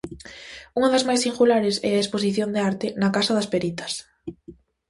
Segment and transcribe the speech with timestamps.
[0.77, 3.93] Unha das máis singulares é a exposición de arte na "Casa das Peritas".